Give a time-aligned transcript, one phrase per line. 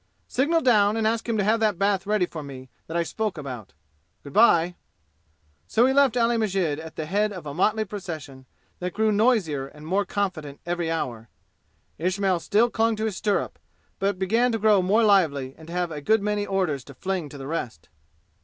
[0.27, 3.37] "Signal down and ask him to have that bath ready for me that I spoke
[3.37, 3.73] about.
[4.23, 4.73] Good by."
[5.67, 8.47] So he left Ali Masjid at the head of a motley procession
[8.79, 11.29] that grew noisier and more confident every hour.
[11.99, 13.59] Ismail still clung to his stirrup,
[13.99, 17.29] but began to grow more lively and to have a good many orders to fling
[17.29, 17.87] to the rest.